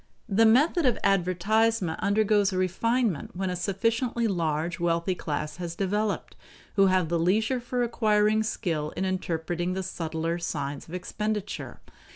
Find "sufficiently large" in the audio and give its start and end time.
3.55-4.79